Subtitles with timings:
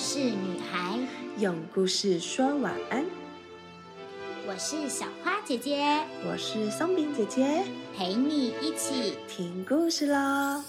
[0.00, 0.98] 事女孩，
[1.36, 3.04] 用故事说晚安。
[4.48, 5.84] 我是小花姐姐，
[6.26, 7.62] 我是松饼姐姐，
[7.94, 10.64] 陪你一起听故事喽。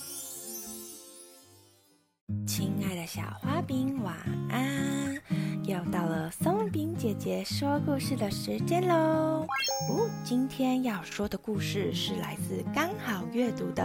[2.46, 4.14] 亲爱的小花饼，晚
[4.50, 5.16] 安！
[5.64, 9.48] 又到了松饼姐姐说故事的时间喽。
[9.90, 13.84] 哦，今天要说的故事是来自刚好阅读的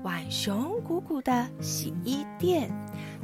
[0.02, 2.68] 《浣熊鼓鼓的洗衣店》。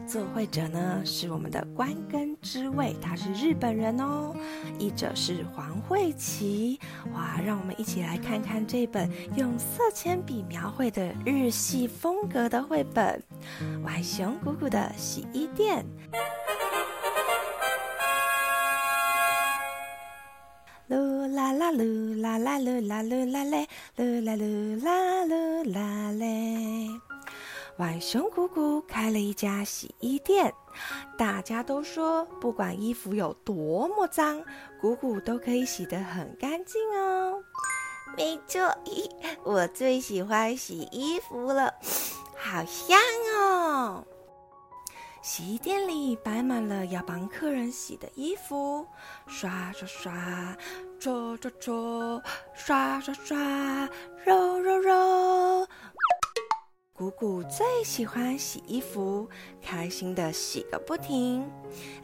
[0.07, 4.35] 作绘者呢是我们的关根之味，他是日本人哦。
[4.79, 6.79] 译者是黄慧琪。
[7.13, 13.21] 哇，让我们一起来看看这本用色铅笔描绘的日系风格的绘本
[13.83, 15.85] 《浣熊鼓鼓的洗衣店》。
[20.95, 23.66] 噜啦啦噜啦啦噜啦噜啦嘞，
[23.97, 27.13] 噜啦噜啦噜啦嘞。
[27.77, 30.54] 浣熊姑姑开了一家洗衣店，
[31.18, 34.40] 大家都说，不管衣服有多么脏，
[34.80, 37.43] 姑姑都可以洗得很干净哦。
[38.16, 38.73] 没错，
[39.43, 41.74] 我最喜欢洗衣服了，
[42.37, 42.96] 好香
[43.37, 44.06] 哦！
[45.21, 48.87] 洗衣店里摆满了要帮客人洗的衣服，
[49.27, 50.56] 刷刷刷，
[51.01, 52.23] 搓搓搓，
[52.54, 53.88] 刷刷刷，
[54.24, 55.66] 揉揉揉。
[56.96, 59.28] 姑姑最喜欢洗衣服，
[59.60, 61.45] 开心的洗个不停。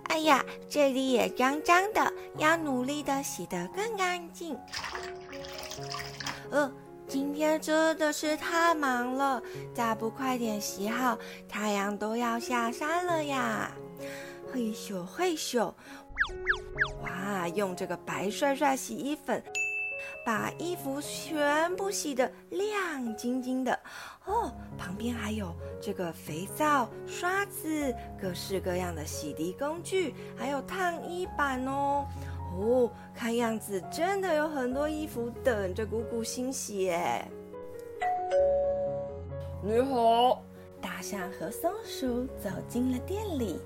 [0.09, 4.59] 哎呀，这里也脏脏的，要努力的洗得更干净。
[6.51, 6.69] 呃，
[7.07, 9.41] 今天真的是太忙了，
[9.73, 11.17] 再不快点洗好，
[11.49, 13.71] 太阳都要下山了呀！
[14.53, 15.73] 嘿咻嘿咻，
[17.05, 19.41] 哇，用这个白帅帅洗衣粉。
[20.25, 23.73] 把衣服全部洗得亮晶晶的
[24.27, 32.07] 哦，旁边还有这个肥皂、刷子、各式各样的洗涤工具，还有烫衣板哦。
[32.59, 37.25] 哦，看样子真的有很多衣服等着姑姑清洗耶。
[39.63, 40.43] 你好，
[40.81, 43.61] 大象和松鼠走进了店里，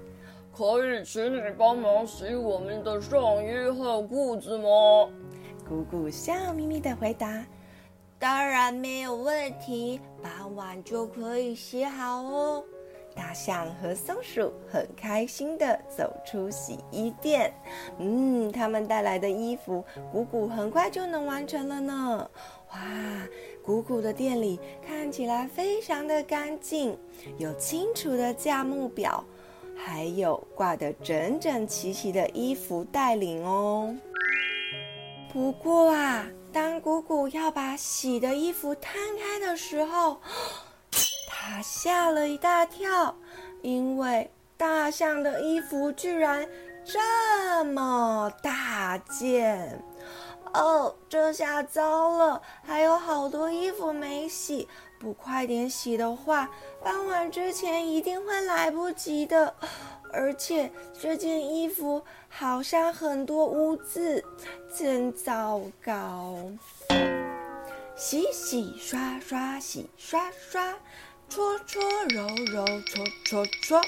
[0.56, 5.08] 可以请你帮忙洗我们的上衣和裤子吗？
[5.68, 7.44] 姑姑笑眯眯的回答
[8.18, 12.64] ：“当然没有问题，傍晚就可以洗好哦。”
[13.16, 17.52] 大象和松鼠很开心的走出洗衣店。
[17.98, 22.28] 嗯，他们带来的衣服，姑姑很快就能完成了呢。
[22.72, 22.78] 哇，
[23.64, 26.98] 姑姑的店里看起来非常的干净，
[27.38, 29.24] 有清楚的价目表，
[29.76, 33.94] 还有挂得整整齐齐的衣服带领哦。
[35.34, 40.20] 不过啊，当姑姑要把洗的衣服摊开的时候，
[41.26, 43.12] 她吓了一大跳，
[43.60, 46.48] 因为大象的衣服居然
[46.84, 49.82] 这么大件。
[50.52, 54.68] 哦，这下糟了，还有好多衣服没洗，
[54.98, 56.50] 不快点洗的话，
[56.82, 59.54] 傍晚之前一定会来不及的。
[60.12, 64.24] 而且这件衣服好像很多污渍，
[64.76, 66.36] 真糟糕！
[67.96, 70.74] 洗洗刷刷，洗刷刷，
[71.28, 73.82] 搓搓揉揉，搓搓搓。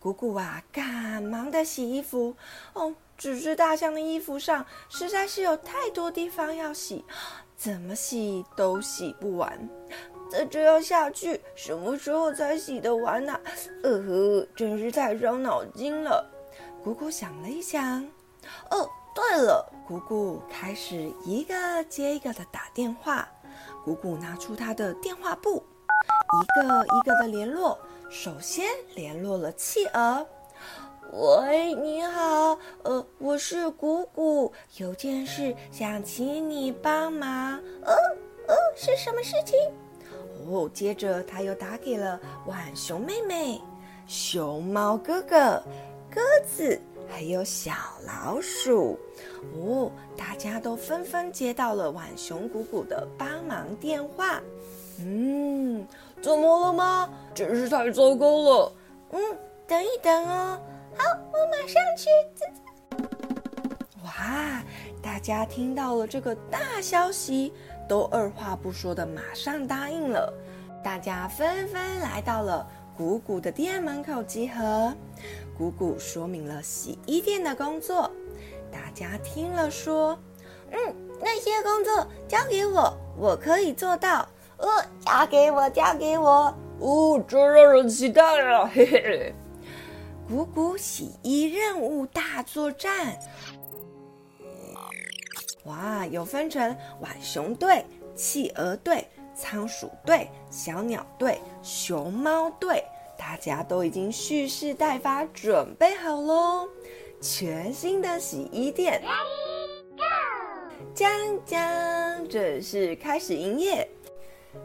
[0.00, 2.36] 姑姑啊，赶忙的洗衣服。
[2.74, 7.02] 哦，只是大象的衣服上实在是有太多地方要洗，
[7.64, 9.58] 怎么洗都洗不完。
[10.30, 13.40] 再这样下去，什么时候才洗得完呢？
[13.82, 16.30] 呃呵，真是太伤脑筋了。
[16.82, 18.04] 姑姑想了一想，
[18.70, 23.26] 哦，对了，姑姑开始一个接一个的打电话。
[23.82, 25.64] 姑姑拿出她的电话簿，
[26.34, 27.78] 一个一个的联络。
[28.10, 30.26] 首先联络了企鹅。
[31.16, 37.56] 喂，你好，呃，我是谷谷，有件事想请你帮忙。
[37.84, 37.94] 哦
[38.48, 39.56] 哦，是什么事情？
[40.44, 42.18] 哦，接着他又打给了
[42.48, 43.60] 浣熊妹妹、
[44.08, 45.62] 熊猫哥哥、
[46.10, 47.72] 鸽子，还有小
[48.04, 48.98] 老鼠。
[49.56, 54.42] 哦，大家都纷纷接到了浣熊谷谷的帮忙电话。
[54.98, 55.86] 嗯，
[56.20, 57.08] 怎么了吗？
[57.32, 58.72] 真是太糟糕了。
[59.12, 59.20] 嗯，
[59.68, 60.58] 等一等哦。
[60.96, 62.08] 好，我马上去。
[64.04, 64.62] 哇，
[65.02, 67.52] 大家听到了这个大消息。
[67.86, 70.32] 都二话不说的马上答应了，
[70.82, 74.90] 大家纷纷来到了谷谷的店门口集合。
[75.58, 78.10] 谷谷说明了洗衣店的工作，
[78.72, 80.18] 大家听了说
[80.72, 84.26] ：“嗯，那些工作交给我，我可以做到。”
[84.56, 84.66] 呃，
[85.04, 86.54] 交给我，交给我。
[86.78, 88.70] 哦，真让人期待啊！
[88.72, 89.34] 嘿嘿。
[90.28, 93.18] 谷谷洗衣任务大作战。
[95.64, 97.84] 哇，有分成浣熊队、
[98.14, 102.84] 企鹅队、仓鼠队、小鸟队、熊猫队，
[103.18, 106.68] 大家都已经蓄势待发，准备好喽！
[107.20, 111.10] 全新的洗衣店，Ready Go！，将
[111.46, 113.88] 将正式开始营业。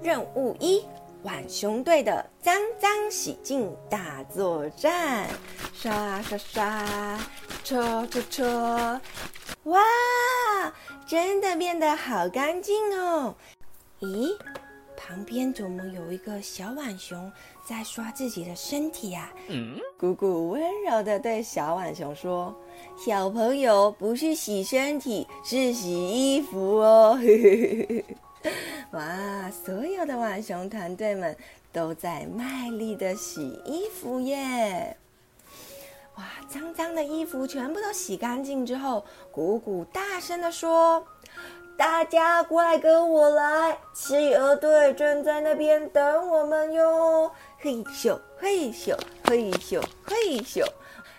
[0.01, 0.85] 任务一：
[1.23, 5.27] 浣熊队的脏脏洗净大作战，
[5.73, 7.19] 刷刷刷，
[7.63, 9.01] 搓搓搓，
[9.63, 9.81] 哇！
[11.05, 13.35] 真的变得好干净哦！
[13.99, 14.33] 咦，
[14.95, 17.29] 旁边怎么有一个小浣熊
[17.65, 19.29] 在刷自己的身体呀？
[19.47, 22.55] 嗯，姑姑温柔的对小浣熊说
[23.03, 27.19] ：“小朋友不是洗身体，是洗衣服哦。”
[28.91, 31.35] 哇，所有的浣熊团队们
[31.71, 34.97] 都在卖力的洗衣服耶！
[36.15, 41.05] 哇，脏脏的衣服全部都洗干净之后，鼓鼓大声的说
[41.77, 50.65] ：“大家快跟我来，企鹅队正在那边等我们哟！”嘿咻嘿咻嘿咻嘿咻，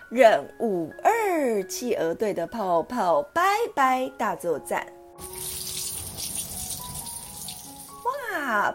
[0.09, 5.00] 任务二：企鹅队的泡泡拜拜大作战。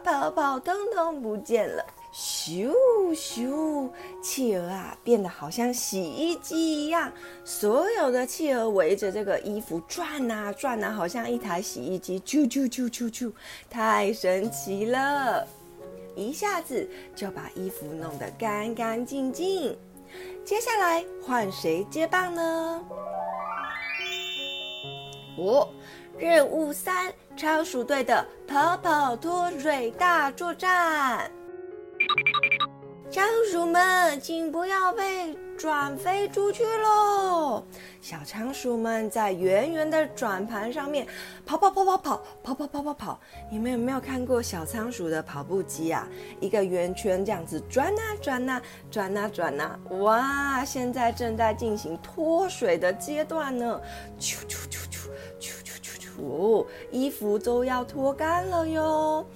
[0.04, 1.84] 泡泡通通不见了。
[2.14, 2.72] 咻
[3.14, 3.90] 咻，
[4.22, 7.12] 企鹅啊，变得好像洗衣机一样，
[7.44, 13.30] 所有的企鹅围着这个衣服转啊转啊，好像一台洗衣机，啾啾啾啾啾，
[13.68, 15.46] 太神奇了！
[16.14, 19.76] 一下子就把衣服弄得干干净净。
[20.42, 22.82] 接下来换谁接棒呢？
[25.38, 25.66] 五，
[26.18, 31.30] 任务三，仓鼠队的跑跑脱水大作战。
[33.10, 37.64] 仓鼠们，请不要被转飞出去喽！
[38.00, 41.06] 小仓鼠们在圆圆的转盘上面
[41.46, 43.20] 跑跑跑跑跑跑跑跑跑跑。
[43.50, 46.06] 你们有没有看过小仓鼠的跑步机啊？
[46.40, 48.60] 一个圆圈这样子转啊转啊
[48.90, 49.78] 转啊转啊！
[50.00, 53.80] 哇，现在正在进行脱水的阶段呢！
[54.18, 54.85] 啾啾啾
[55.38, 56.22] 啾啾啾啾啾！
[56.22, 59.26] 哦，衣服都要脱干了哟。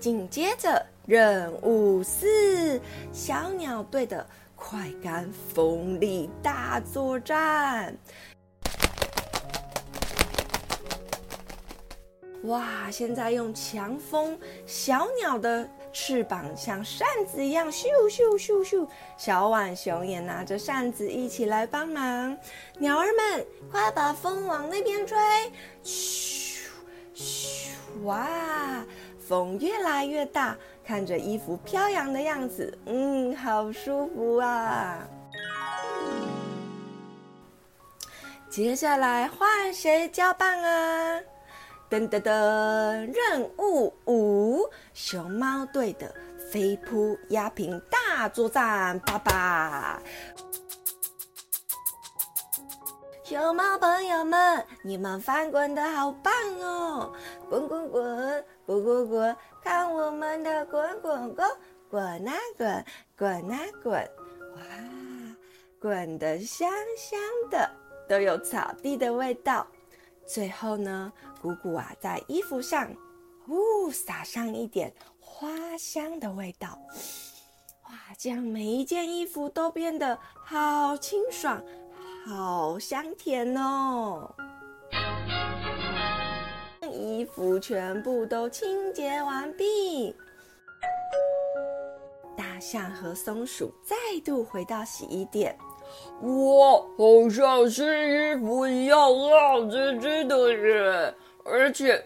[0.00, 2.80] 紧接着，任务四：
[3.12, 7.96] 小鸟队的快干风力大作战。
[12.44, 12.88] 哇！
[12.90, 18.86] 现在用强风，小鸟的翅膀像扇子一样，咻咻咻咻。
[19.16, 22.36] 小浣熊也拿着扇子一起来帮忙。
[22.78, 25.18] 鸟儿们，快把风往那边吹！
[25.84, 26.60] 咻
[27.14, 27.68] 咻！
[28.04, 28.84] 哇！
[29.18, 35.06] 风越来越大，看着衣服飘扬的样子，嗯，好舒服啊！
[38.48, 41.20] 接下来换谁交棒啊？
[41.90, 42.30] 噔噔噔，
[43.14, 46.14] 任务五：熊猫队的
[46.52, 50.02] 飞扑压平大作战，爸爸！
[53.24, 57.10] 熊猫朋友们，你们翻滚的好棒哦！
[57.48, 58.44] 滚滚滚！
[58.66, 61.46] 滚滚滚，看我们的滚滚滚，
[61.90, 62.84] 滚啊滚，
[63.16, 64.60] 滚啊滚，哇，
[65.80, 67.18] 滚得香香
[67.50, 67.70] 的，
[68.06, 69.66] 都有草地的味道。
[70.26, 72.90] 最后呢，姑姑啊，在衣服上，
[73.46, 76.78] 呜，撒上一点花香的味道，
[77.84, 81.62] 哇，这样每一件衣服都变得好清爽，
[82.26, 84.34] 好香甜哦。
[86.90, 90.14] 衣服全部都清洁完毕，
[92.36, 95.56] 大象和松鼠再度回到洗衣店。
[96.22, 101.14] 哇，好像新衣服一样亮晶晶的耶！
[101.50, 102.02] 而且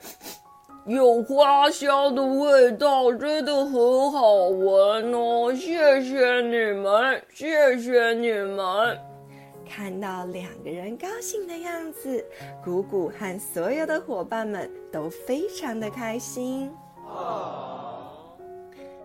[0.87, 5.53] 有花香的味道，真的很好闻哦！
[5.55, 8.99] 谢谢你们，谢谢你们。
[9.69, 12.25] 看到两个人高兴的样子，
[12.65, 16.71] 谷谷和所有的伙伴们都非常的开心。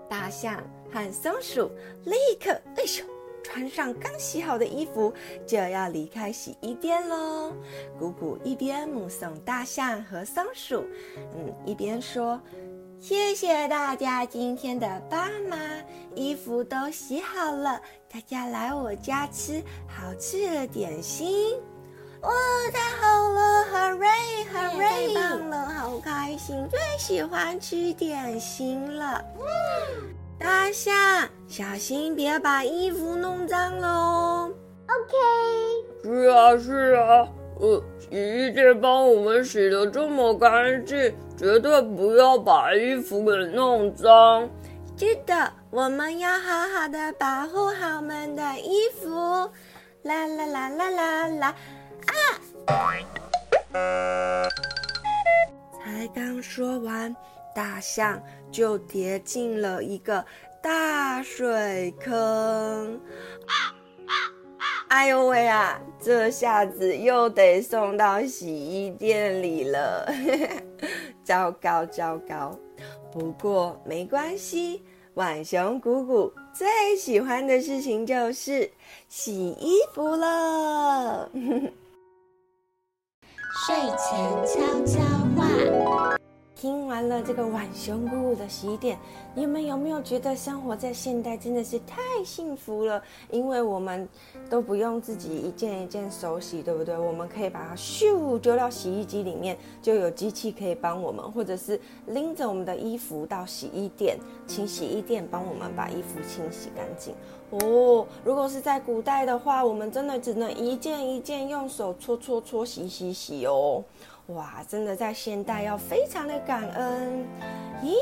[0.09, 1.69] 大象和松鼠
[2.05, 3.05] 立刻哎呦，
[3.47, 5.13] 穿上刚洗好的衣服，
[5.45, 7.53] 就要离开洗衣店喽。
[7.97, 10.85] 姑姑一边目送大象和松鼠，
[11.15, 12.39] 嗯，一边说。
[12.99, 15.57] 谢谢大家今天的帮忙，
[16.13, 17.79] 衣服都洗好了，
[18.11, 21.55] 大家来我家吃好吃的点心。
[22.21, 22.31] 哇，
[22.73, 29.23] 太好了，Hooray，Hooray，太棒了，好开心，最喜欢吃点心了。
[29.39, 30.93] 嗯大象，
[31.47, 34.53] 小心别把衣服弄脏了哦。
[36.03, 37.27] 是啊，是啊，
[37.59, 44.47] 呃，洗衣店帮我们洗的这么干净，绝对不要把衣服给弄脏。
[44.95, 49.09] 记得我们要好好的保护好我们的衣服。
[50.03, 51.55] 啦啦啦啦啦啦！
[53.73, 54.47] 啊！
[55.83, 57.13] 才刚说完，
[57.57, 58.21] 大象
[58.51, 60.23] 就跌进了一个
[60.61, 63.01] 大水坑。
[64.89, 65.81] 哎呦喂啊！
[65.99, 70.07] 这下子又得送到洗衣店里了，
[71.25, 72.55] 糟糕糟糕！
[73.11, 74.83] 不过没关系，
[75.15, 78.69] 浣熊姑姑最喜欢的事情就是
[79.09, 81.27] 洗衣服了。
[83.65, 84.99] 睡前悄悄
[85.35, 86.16] 话。
[86.59, 88.97] 听完了这个晚熊姑姑的洗衣店，
[89.35, 92.99] 你们有没有觉得生活在现代真的是太幸福了？
[93.29, 94.09] 因为我们
[94.49, 96.97] 都不用自己一件一件手洗，对不对？
[96.97, 107.13] 我们可以把它咻丢到洗衣机里面，就有机器可以帮我们，或者是拎着我们的衣服到洗衣店，请洗衣店帮我们把衣服清洗干净。
[107.51, 113.83] 哦，如果是在古代的话，我们真的只能一件一件用手搓搓搓、洗洗洗哦。
[114.27, 117.25] 哇，真的在现代要非常的感恩。
[117.81, 117.95] 咦，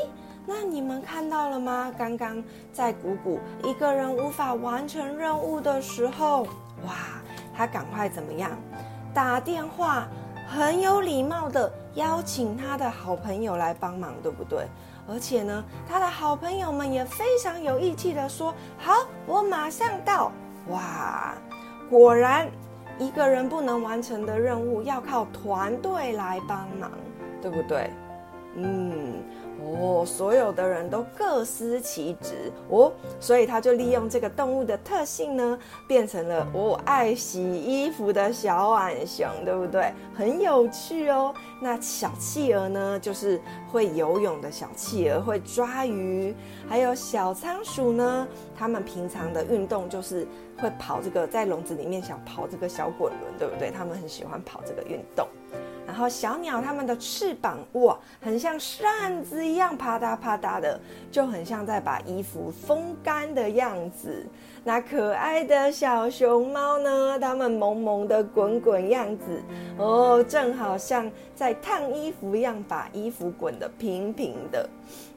[0.44, 1.92] 那你们看到了吗？
[1.96, 2.42] 刚刚
[2.72, 6.42] 在谷谷一个人无法完成任务的时候，
[6.84, 7.22] 哇，
[7.56, 8.50] 他赶快怎么样？
[9.14, 10.08] 打电话，
[10.48, 14.66] 很有礼貌的邀请他的好朋友来帮忙，对不对？
[15.08, 18.92] 而且呢，他的好朋友们也非常有义气的说：“好，
[19.26, 20.32] 我马上到。”
[20.70, 21.32] 哇，
[21.88, 22.50] 果然。
[22.98, 26.90] 一个人不能完成的任务，要靠团队来帮忙，
[27.42, 27.90] 对不对？
[28.56, 29.22] 嗯。
[30.06, 35.58] 所有的人都各司其职哦，所以他就利用这个动物的特性呢，
[35.88, 39.92] 变成了我爱洗衣服的小浣熊，对不对？
[40.14, 41.34] 很有趣哦。
[41.60, 43.40] 那小企鹅呢，就是
[43.72, 46.34] 会游泳的小企鹅，会抓鱼。
[46.68, 50.26] 还有小仓鼠呢，他们平常的运动就是
[50.58, 53.70] 会跑这个，在笼子里面想跑这个小滚轮，对不对？
[53.70, 55.26] 他们很喜欢跑这个运动。
[55.96, 60.78] 然后小鸟它们的翅膀哇，很像扇子一样啪嗒啪嗒的，
[61.10, 64.26] 就很像在把衣服风干的样子。
[64.66, 69.40] 那可爱的小熊猫呢，它们萌萌的滚滚样子
[69.78, 74.68] 哦，正好像在烫衣服一样，把衣服滚得平平的。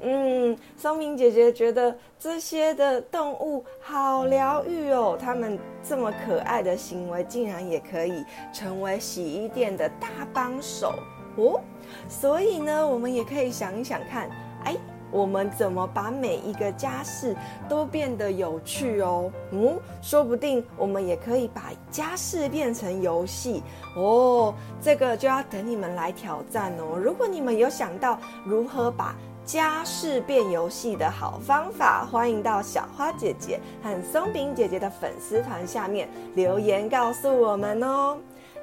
[0.03, 10.93] 嗯，松明姐姐觉得这些的动物好疗愈哦，它们这么可爱的行为，竟然也可以成为洗衣店的大帮手
[11.37, 11.59] 哦。
[12.07, 14.29] 所以呢，我们也可以想一想看，
[14.63, 14.77] 哎，
[15.11, 17.35] 我们怎么把每一个家事
[17.67, 19.31] 都变得有趣哦？
[19.51, 23.63] 嗯，说不定我们也可以把家事变成游戏
[23.95, 24.53] 哦。
[24.81, 26.97] 这个就要等你们来挑战哦。
[26.97, 38.17] 如果你们有想到如何把家事变游戏的好方法，欢迎到小花姐姐和松饼姐姐的粉丝团下面留言告诉我们哦。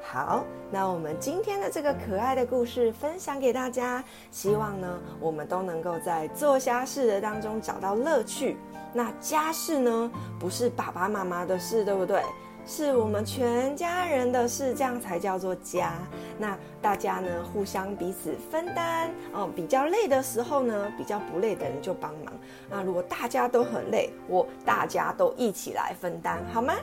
[0.08, 8.56] 好，那我们今天的这个可爱的故事分享给大家，希望呢我们都能够在做家事的当中找到乐趣。
[8.94, 12.22] 那家事呢不是爸爸妈妈的事，对不对？
[12.64, 15.92] 是我们全家人的事，这样才叫做家。
[16.38, 19.50] 那大家呢，互相彼此分担哦。
[19.54, 22.32] 比较累的时候呢，比较不累的人就帮忙。
[22.70, 26.74] 那如果大家都很累，我大家都一起来分担，好吗？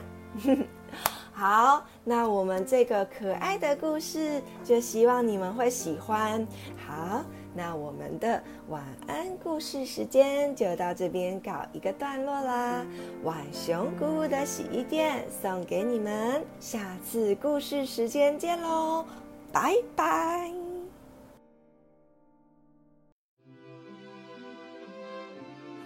[1.34, 6.46] 好，那我们这个可爱的故事，就希望你们会喜欢。
[6.86, 7.24] 好。
[7.56, 12.84] 那我们的晚安故事时间就到这边告一个段落啦。
[13.22, 19.04] 晚熊姑姑的洗衣店送给你们，下次故事时间见喽，
[19.52, 20.50] 拜拜。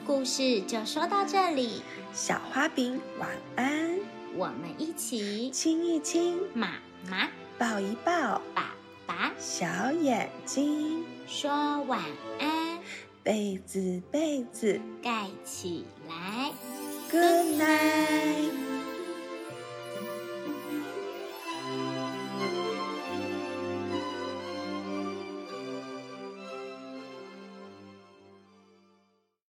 [0.06, 1.82] 故事就说到这里，
[2.14, 3.98] 小花饼晚安，
[4.38, 6.74] 我们一起亲一亲妈
[7.10, 7.28] 妈，
[7.58, 8.72] 抱一抱爸
[9.04, 11.04] 爸，小眼睛。
[11.26, 11.50] 说
[11.88, 12.00] 晚
[12.38, 12.78] 安，
[13.24, 16.52] 被子被子盖起来
[17.10, 18.77] ，Good night。